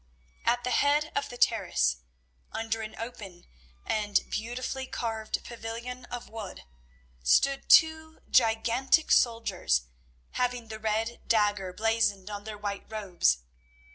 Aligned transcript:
At 0.45 0.63
the 0.63 0.71
head 0.71 1.11
of 1.15 1.29
the 1.29 1.37
terrace, 1.37 1.97
under 2.51 2.81
an 2.81 2.95
open 2.97 3.45
and 3.85 4.19
beautifully 4.31 4.87
carved 4.87 5.43
pavilion 5.43 6.05
of 6.05 6.27
wood, 6.27 6.63
stood 7.21 7.69
two 7.69 8.19
gigantic 8.27 9.11
soldiers, 9.11 9.83
having 10.31 10.69
the 10.69 10.79
red 10.79 11.21
dagger 11.27 11.71
blazoned 11.71 12.31
on 12.31 12.45
their 12.45 12.57
white 12.57 12.85
robes. 12.91 13.43